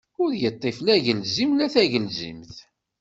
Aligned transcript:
Ur 0.23 0.31
iṭṭif 0.49 0.77
la 0.81 0.93
agelzim, 0.97 1.51
la 1.55 1.67
tagelzimt. 1.73 2.55